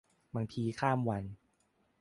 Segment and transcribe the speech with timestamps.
[0.35, 1.23] บางทีข้ามวัน